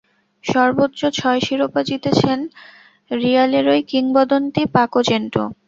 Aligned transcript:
সর্বোচ্চ 0.43 0.99
ছয় 1.17 1.39
শিরোপা 1.39 1.81
জিতেছেন 1.89 2.39
রিয়ালেরই 3.11 3.81
কিংবদন্তি 3.91 4.61
পাকো 4.75 4.99
জেন্টো। 5.09 5.43